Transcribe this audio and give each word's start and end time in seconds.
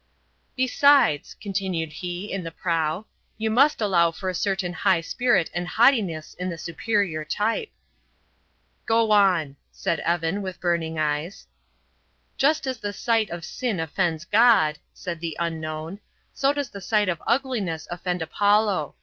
"Besides," 0.55 1.35
continued 1.39 1.93
he, 1.93 2.33
in 2.33 2.41
the 2.43 2.49
prow, 2.49 3.05
"you 3.37 3.51
must 3.51 3.81
allow 3.81 4.09
for 4.09 4.29
a 4.29 4.33
certain 4.33 4.73
high 4.73 5.01
spirit 5.01 5.51
and 5.53 5.67
haughtiness 5.67 6.33
in 6.33 6.49
the 6.49 6.57
superior 6.57 7.23
type." 7.23 7.69
"Go 8.87 9.11
on!" 9.11 9.57
said 9.71 9.99
Evan, 9.99 10.41
with 10.41 10.59
burning 10.59 10.97
eyes. 10.97 11.45
"Just 12.35 12.65
as 12.65 12.79
the 12.79 12.93
sight 12.93 13.29
of 13.29 13.45
sin 13.45 13.79
offends 13.79 14.25
God," 14.25 14.79
said 14.91 15.19
the 15.19 15.37
unknown, 15.39 15.99
"so 16.33 16.51
does 16.51 16.71
the 16.71 16.81
sight 16.81 17.07
of 17.07 17.21
ugliness 17.27 17.87
offend 17.91 18.23
Apollo. 18.23 18.95